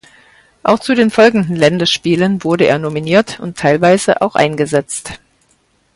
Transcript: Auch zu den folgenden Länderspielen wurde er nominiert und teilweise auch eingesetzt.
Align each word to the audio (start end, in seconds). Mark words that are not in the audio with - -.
Auch 0.63 0.79
zu 0.79 0.95
den 0.95 1.11
folgenden 1.11 1.55
Länderspielen 1.55 2.43
wurde 2.43 2.65
er 2.65 2.79
nominiert 2.79 3.39
und 3.39 3.59
teilweise 3.59 4.23
auch 4.23 4.33
eingesetzt. 4.33 5.19